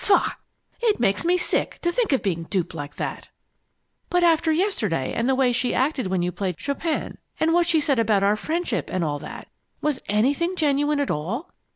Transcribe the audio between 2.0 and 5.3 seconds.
of being duped like that!" "But after yesterday and